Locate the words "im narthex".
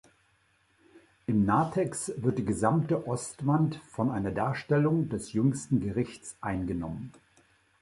1.27-2.11